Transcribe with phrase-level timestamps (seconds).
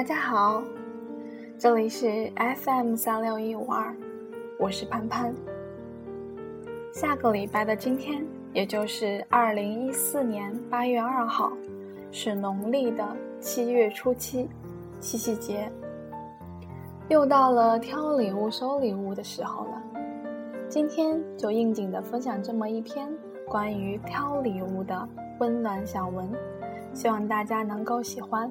[0.00, 0.62] 大家好，
[1.58, 3.94] 这里是 FM 三六一五二，
[4.58, 5.30] 我是潘潘。
[6.90, 8.24] 下个礼拜的今天，
[8.54, 11.52] 也就是二零一四年八月二号，
[12.10, 13.06] 是农历的
[13.40, 14.48] 七月初七，
[15.00, 15.70] 七夕节。
[17.10, 19.82] 又到了挑礼物、收礼物的时候了。
[20.66, 23.06] 今天就应景的分享这么一篇
[23.46, 25.06] 关于挑礼物的
[25.40, 26.26] 温暖小文，
[26.94, 28.50] 希望大家能够喜欢。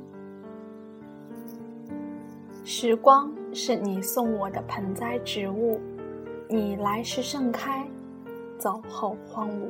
[2.71, 5.81] 时光是你送我的盆栽植物，
[6.47, 7.83] 你来时盛开，
[8.59, 9.67] 走后荒芜。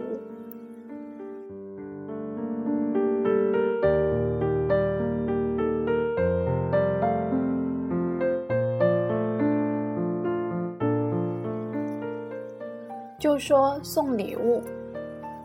[13.18, 14.62] 就说送礼物，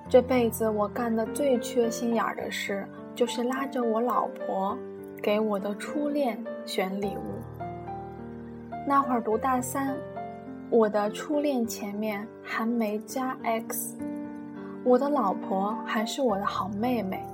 [0.08, 2.84] 这辈子我干的最缺心眼儿的事，
[3.14, 4.76] 就是拉着我老婆
[5.22, 7.33] 给我的初恋选礼物。
[8.86, 9.96] 那会儿读大三，
[10.70, 13.98] 我的初恋前面还没加 X，
[14.84, 17.24] 我的老婆还是我的好妹妹。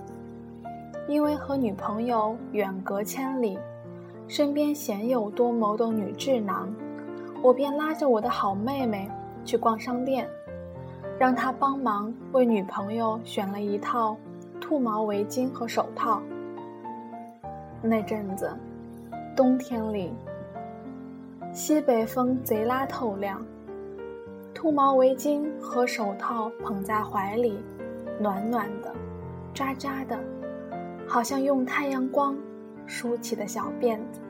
[1.08, 3.58] 因为和女朋友远隔千里，
[4.28, 6.72] 身边鲜有多谋的女智囊，
[7.42, 9.10] 我便拉着我的好妹妹。
[9.42, 10.28] 去逛商店，
[11.18, 14.14] 让她帮忙为女朋友选了一套
[14.60, 16.20] 兔毛围巾和手套。
[17.82, 18.54] 那阵子，
[19.34, 20.12] 冬天里，
[21.52, 23.44] 西北风贼拉透亮，
[24.54, 27.60] 兔毛围巾和手套捧在怀里，
[28.20, 28.94] 暖暖的，
[29.52, 30.16] 扎扎的，
[31.08, 32.36] 好像用太阳光
[32.86, 34.20] 梳起的小辫子。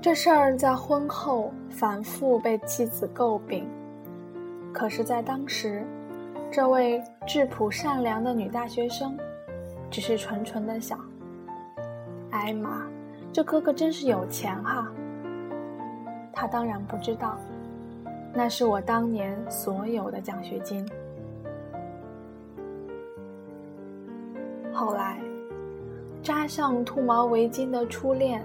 [0.00, 3.68] 这事儿在婚后反复被妻子诟病，
[4.72, 5.84] 可是，在当时，
[6.52, 9.18] 这位质朴善良的女大学生，
[9.90, 11.00] 只是纯纯的想
[12.30, 12.86] ：“哎妈，
[13.36, 14.90] 这哥哥真是有钱哈！”
[16.32, 17.36] 他当然不知道，
[18.32, 20.88] 那是我当年所有的奖学金。
[24.72, 25.20] 后来，
[26.22, 28.42] 扎上兔毛围巾的初恋。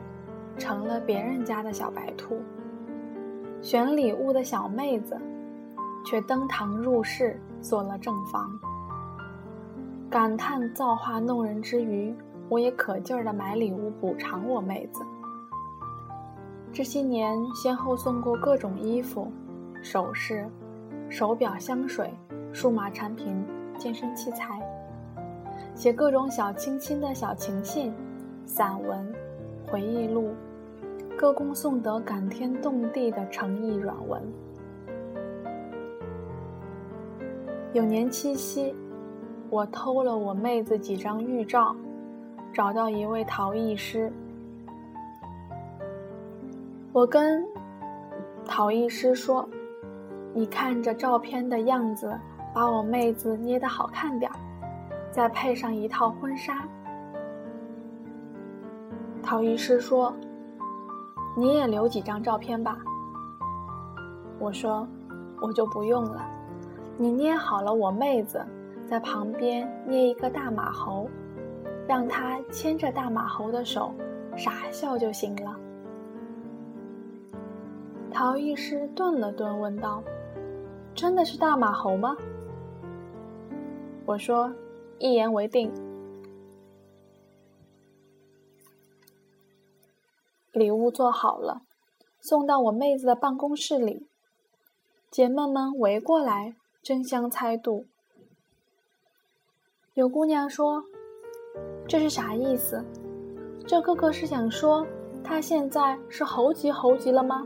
[0.58, 2.38] 成了别人家的小白兔，
[3.62, 5.18] 选礼物的小妹子，
[6.06, 8.52] 却登堂入室做了正房。
[10.10, 12.14] 感叹造化弄人之余，
[12.52, 15.02] 我也可劲儿的买礼物补偿我妹子。
[16.74, 19.32] 这些年，先后送过各种衣服、
[19.82, 20.46] 首饰、
[21.08, 22.14] 手表、香水、
[22.52, 23.42] 数码产品、
[23.78, 24.60] 健身器材，
[25.74, 27.94] 写各种小清新的小情信、
[28.46, 29.10] 散文、
[29.66, 30.34] 回忆录。
[31.18, 34.22] 歌功颂德、感天动地的诚意软文。
[37.72, 38.76] 有年七夕，
[39.50, 41.74] 我偷了我妹子几张玉照，
[42.54, 44.12] 找到一位陶艺师。
[46.94, 47.46] 我跟
[48.46, 49.48] 陶艺师说
[50.34, 52.20] ：“你看着照片的样子，
[52.54, 54.38] 把我妹子捏得好看点儿，
[55.12, 56.68] 再配上一套婚纱。”
[59.24, 60.14] 陶艺师说。
[61.34, 62.78] 你也留几张照片吧。
[64.38, 64.86] 我说，
[65.42, 66.30] 我就不用了。
[66.98, 68.46] 你捏好了我妹子，
[68.86, 71.10] 在旁边捏一个大马猴，
[71.88, 73.94] 让他牵着大马猴的手，
[74.38, 75.60] 傻笑就行了。
[78.12, 80.04] 陶艺师顿了顿，问道
[80.94, 82.16] ：“真的是大马猴吗？”
[84.06, 84.54] 我说
[85.00, 85.72] ：“一言为定。”
[90.52, 91.62] 礼物做好了，
[92.20, 94.06] 送到我妹子的办公室里。
[95.10, 97.86] 姐妹们围过来争相猜度。
[99.94, 100.84] 有姑娘说
[101.92, 102.82] ：“这是啥意思？
[103.68, 104.88] 这哥哥是想说
[105.22, 107.46] 他现在是猴急猴急了吗？”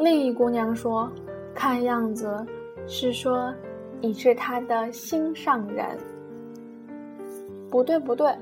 [0.00, 1.08] 另一姑娘说
[1.54, 2.44] ：“看样子
[2.88, 3.54] 是说
[4.00, 5.96] 你是他的心上人。”
[7.70, 8.34] 不对，不对。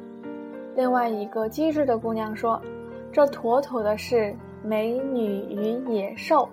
[0.74, 2.58] 另外一个机智的姑娘说
[3.12, 6.48] ：“这妥妥的是美女与野兽，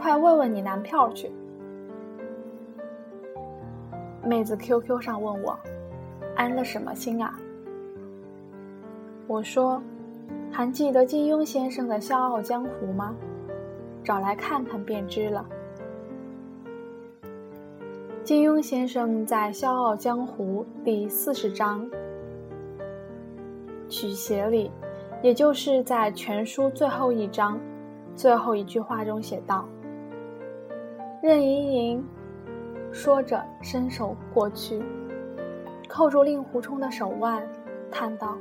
[0.00, 1.30] 快问问你男票去。”
[4.24, 5.58] 妹子 QQ 上问我
[6.36, 7.38] ：“安了什么心啊？”
[9.26, 9.82] 我说
[10.50, 13.14] ：“还记得金庸先生的《笑傲江湖》吗？
[14.02, 15.44] 找来看看便知了。”
[18.24, 21.88] 金庸先生在《笑傲江湖》第四十章。
[23.88, 24.70] 曲协里，
[25.22, 27.58] 也就是在全书最后一章，
[28.14, 29.66] 最后一句话中写道
[31.22, 32.04] ：“任盈盈
[32.98, 34.82] 说着伸手过去，
[35.88, 37.40] 扣住令狐冲的手腕，
[37.92, 38.36] 叹道：“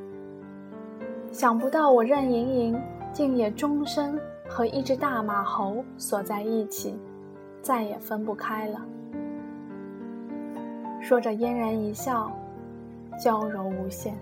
[1.31, 2.81] 想不到我任盈盈
[3.13, 4.19] 竟也终身
[4.49, 6.99] 和一只大马猴锁在一起，
[7.61, 8.83] 再也分不开了。”
[10.99, 12.31] 说着嫣然一笑，
[13.23, 14.15] 娇柔无限。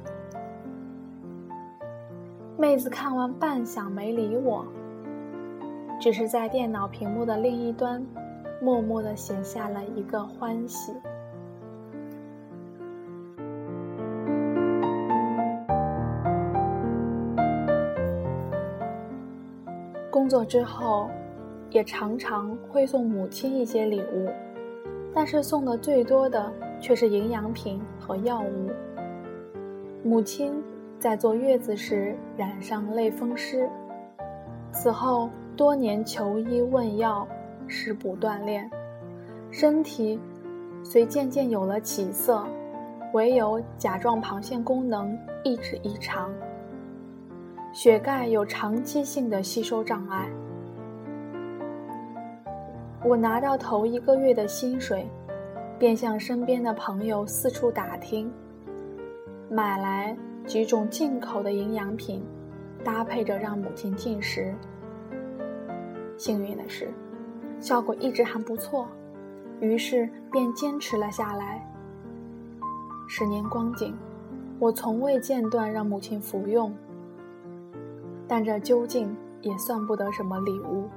[2.57, 4.65] 妹子看完半晌没理我，
[5.97, 8.05] 只是在电脑屏幕的另一端，
[8.61, 10.93] 默默的写下了一个欢喜。
[20.09, 21.09] 工作之后，
[21.69, 24.29] 也常常会送母亲一些礼物，
[25.13, 28.71] 但是送的最多的却是营养品和药物。
[30.03, 30.53] 母亲
[30.99, 33.69] 在坐月子时染上类风湿，
[34.71, 37.27] 此后多年求医问药，
[37.67, 38.69] 食补锻炼，
[39.51, 40.19] 身体
[40.83, 42.45] 虽渐渐有了起色，
[43.13, 46.33] 唯有甲状旁腺功能一直异常。
[47.73, 50.29] 血钙有长期性的吸收障碍。
[53.03, 55.06] 我拿到头一个月的薪水，
[55.77, 58.31] 便向身边的朋友四处打听，
[59.50, 60.15] 买来
[60.45, 62.23] 几种进口的营养品，
[62.83, 64.56] 搭配着让母亲进食。
[66.17, 66.89] 幸运的是，
[67.59, 68.87] 效果一直还不错，
[69.59, 71.65] 于是便坚持了下来。
[73.07, 73.95] 十年光景，
[74.59, 76.73] 我从未间断让母亲服用。
[78.27, 80.89] 但这究竟也算不得什么礼物。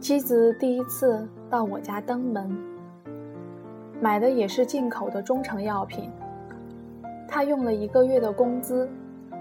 [0.00, 2.56] 妻子第一次到我家登门，
[4.00, 6.08] 买的也是进口的中成药品。
[7.26, 8.88] 她用了一个月的工资，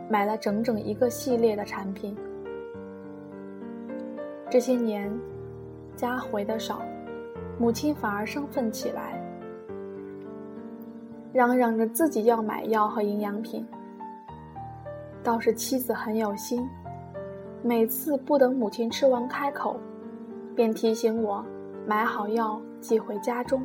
[0.10, 2.18] 买了整整一个系列的产品。
[4.56, 5.14] 这些年，
[5.98, 6.82] 家回的少，
[7.60, 9.22] 母亲反而生分起来，
[11.34, 13.68] 嚷嚷着自己要买药和营养品。
[15.22, 16.66] 倒是妻子很有心，
[17.64, 19.76] 每次不等母亲吃完开口，
[20.56, 21.44] 便提醒我
[21.86, 23.62] 买好药寄回家中。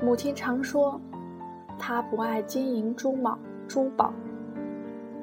[0.00, 1.00] 母亲常说，
[1.76, 3.36] 她不爱金银珠宝，
[3.66, 4.14] 珠宝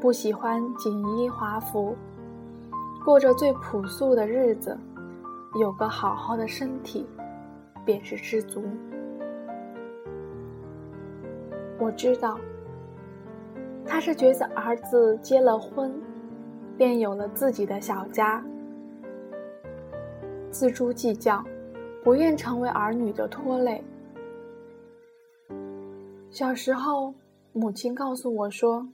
[0.02, 1.96] 不喜欢锦衣华服，
[3.08, 4.78] 过着最朴素的日子，
[5.62, 7.08] 有个好好的身体，
[7.86, 8.62] 便是知足。
[11.80, 12.38] 我知道。
[13.86, 15.90] 他是觉得儿子结了婚，
[16.78, 18.44] 便有了自己的小家，
[20.52, 21.42] 锱铢计较，
[22.04, 23.82] 不愿成为儿女的拖累。
[26.30, 27.14] 小时候，
[27.54, 28.86] 母亲告诉我说：“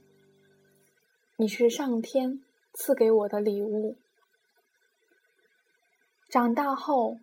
[1.36, 2.39] 你是上天
[2.74, 3.95] 赐给我的礼物。”
[6.33, 7.19] 长大后，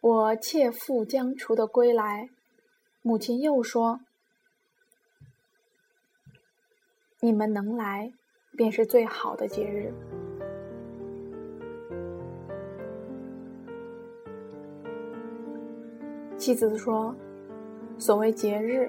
[0.00, 2.28] 我切腹将厨的归来，
[3.02, 3.98] 母亲又说。
[7.18, 8.12] 你们能来，
[8.56, 9.92] 便是最好的节日。
[16.36, 17.12] 妻子说
[17.98, 18.88] ：“所谓节日，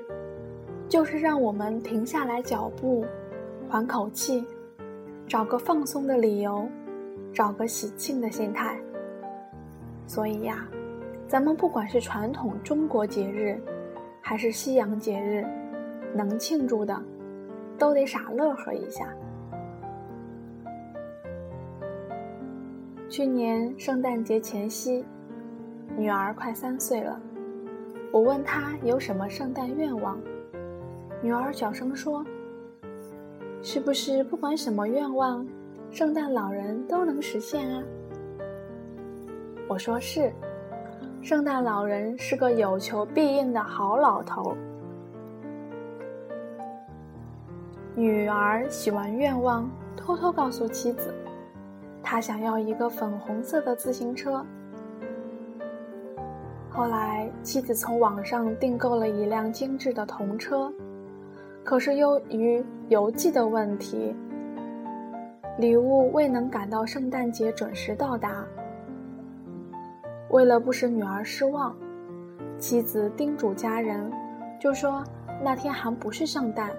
[0.87, 3.03] 就是让我们停下来脚步，
[3.67, 4.45] 缓口气，
[5.27, 6.69] 找个放松的理由，
[7.33, 8.79] 找个喜庆的心态。
[10.05, 10.67] 所以呀，
[11.27, 13.59] 咱们不管是传统中国节日，
[14.21, 15.45] 还是西洋节日，
[16.13, 16.97] 能庆祝的。”
[17.75, 19.11] 都得傻乐呵一下。
[23.09, 25.03] 去年圣诞节前夕，
[25.97, 27.19] 女儿快三岁了，
[28.11, 30.17] 我问她有什么圣诞愿望，
[31.21, 32.23] 女儿小声说
[33.63, 35.45] ：“是不是不管什么愿望，
[35.93, 37.83] 圣诞老人都能实现啊？”
[39.69, 40.33] 我说是，
[41.21, 44.57] 圣诞老人是个有求必应的好老头。
[47.95, 51.13] 女儿许完愿望，偷偷告诉妻子，
[52.01, 54.43] 她想要一个粉红色的自行车。
[56.71, 60.73] 后来，妻子从网上订购了一辆精致的童车，
[61.63, 64.15] 可是由于邮寄的问题，
[65.57, 68.43] 礼物未能赶到圣诞节准时到达。
[70.29, 71.75] 为了不使女儿失望，
[72.57, 74.11] 妻子叮嘱家人，
[74.59, 75.03] 就说
[75.43, 76.71] 那天还不是圣诞。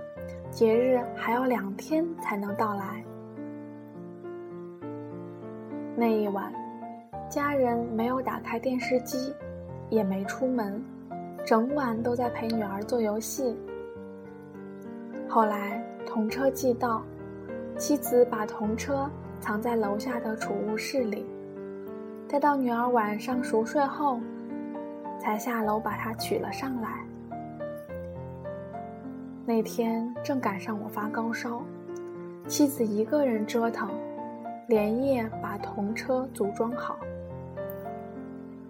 [0.51, 3.05] 节日还要两天才能到来。
[5.97, 6.53] 那一晚，
[7.29, 9.35] 家人没有打开电视机，
[9.91, 10.81] 也没出门，
[11.45, 13.57] 整晚都在陪女儿做游戏。
[15.29, 17.03] 后来童车寄到，
[17.77, 21.27] 妻子把童车藏在楼下的储物室里，
[22.29, 24.21] 待到女儿晚上熟睡后，
[25.19, 27.01] 才下楼把它取了上来。
[29.45, 31.63] 那天正赶上我发高烧，
[32.47, 33.91] 妻子一个人折腾，
[34.69, 36.97] 连夜把童车组装好。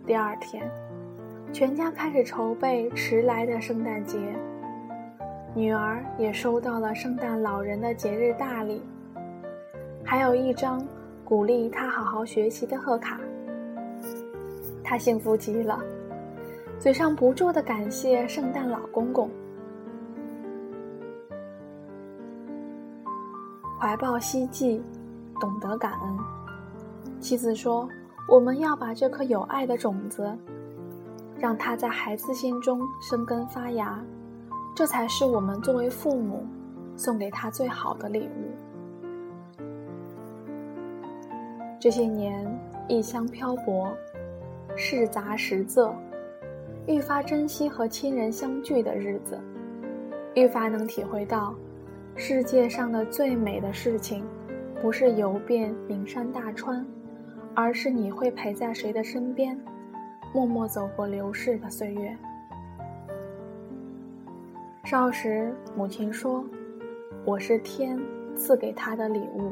[0.06, 0.68] 第二天，
[1.52, 4.18] 全家开始筹备迟来的圣诞节。
[5.56, 8.82] 女儿也收到了圣诞老人的节日大礼，
[10.04, 10.84] 还有一张
[11.25, 13.20] 鼓励她好好学习的贺卡。
[14.82, 15.80] 她幸福极了，
[16.80, 19.30] 嘴上不住的感谢圣诞老公公。
[23.78, 24.82] 怀抱希冀，
[25.38, 26.18] 懂得感恩。
[27.20, 27.88] 妻子说
[28.28, 30.37] ：“我们要把这颗有爱的种子，
[31.38, 34.04] 让它在孩子心中生根发芽。”
[34.75, 36.45] 这才是我们作为父母
[36.97, 39.71] 送给他最好的礼物。
[41.78, 42.45] 这些年
[42.88, 43.97] 异乡漂泊，
[44.75, 45.93] 事杂时仄，
[46.88, 49.38] 愈发珍惜和亲人相聚的日子，
[50.35, 51.54] 愈发能体会到，
[52.16, 54.25] 世界上的最美的事情，
[54.83, 56.85] 不是游遍名山大川，
[57.54, 59.57] 而是你会陪在谁的身边，
[60.35, 62.16] 默默走过流逝的岁月。
[64.95, 66.45] 少时，母亲说
[67.27, 68.01] ：“我是天
[68.37, 69.51] 赐给他的礼物。”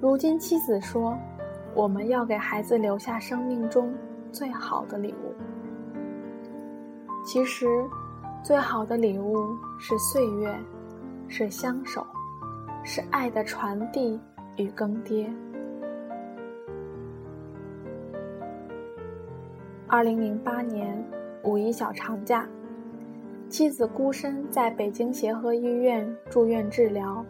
[0.00, 1.18] 如今，妻子说
[1.74, 3.92] ：“我们要给孩子留下生命中
[4.30, 5.34] 最好的礼物。”
[7.26, 7.66] 其实，
[8.40, 9.34] 最好的礼物
[9.80, 10.56] 是岁月，
[11.26, 12.06] 是相守，
[12.84, 14.20] 是爱的传递
[14.56, 15.28] 与更迭。
[19.88, 21.04] 二零零八年
[21.42, 22.48] 五一小长假。
[23.54, 27.24] 妻子孤身在北京协和医院住院治疗，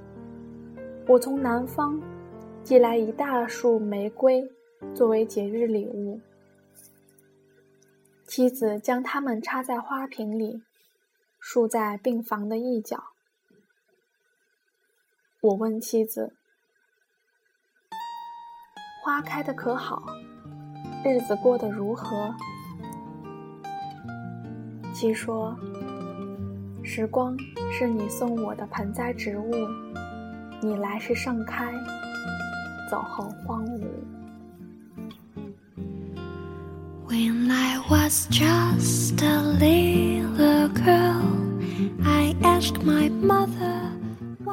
[1.07, 2.01] 我从南方
[2.63, 4.43] 寄来一大束玫瑰
[4.95, 6.19] 作为节日礼物。
[8.27, 10.63] 妻子将它们插在花瓶里，
[11.39, 13.05] 竖在病房的一角。
[15.43, 16.33] 我问妻子
[19.05, 20.03] ：“花开的可好？
[21.05, 22.35] 日子过得如何？”
[24.95, 25.55] 妻说。
[26.87, 27.35] 时光
[27.73, 29.55] 是你送我的盆栽植物，
[30.61, 31.73] 你来时盛开，
[32.91, 33.81] 走后荒芜。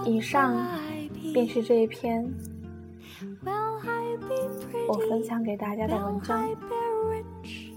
[0.05, 0.55] 以上
[1.33, 2.25] 便是这一篇
[4.87, 6.47] 我分享给大家的文章。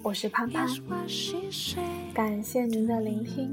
[0.04, 0.68] 我是潘潘，
[2.14, 3.52] 感谢您的聆听。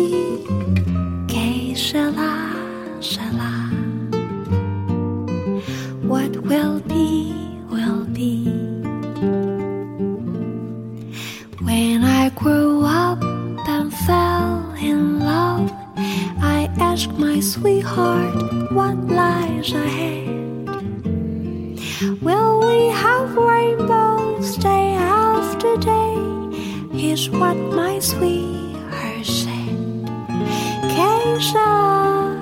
[31.41, 32.37] Que sera,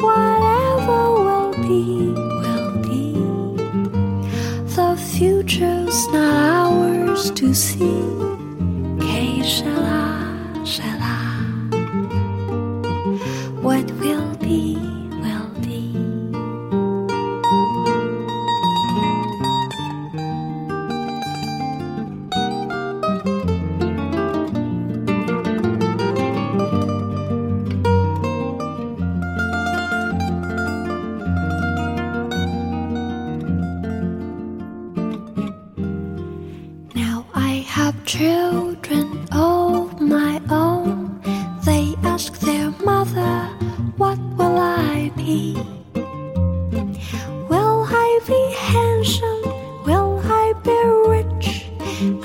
[0.00, 2.10] whatever will be,
[2.42, 3.14] will be.
[4.74, 8.35] The future's not ours to see.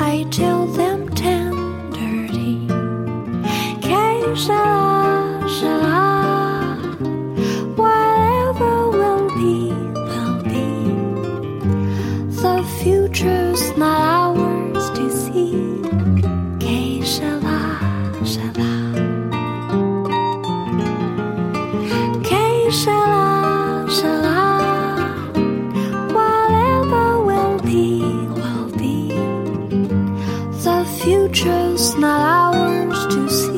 [0.03, 2.67] I tell them tenderly.
[3.81, 4.01] Que.
[7.75, 9.71] Whatever will be,
[10.09, 10.65] will be.
[12.41, 14.10] The future's not
[31.11, 33.50] futures, not ours to see.